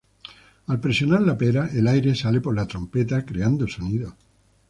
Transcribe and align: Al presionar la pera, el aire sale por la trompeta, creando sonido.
Al 0.75 0.79
presionar 0.85 1.19
la 1.25 1.35
pera, 1.41 1.65
el 1.81 1.87
aire 1.91 2.15
sale 2.23 2.41
por 2.47 2.55
la 2.55 2.65
trompeta, 2.71 3.23
creando 3.23 3.67
sonido. 3.77 4.13